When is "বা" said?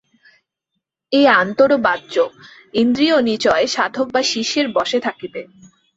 4.13-4.21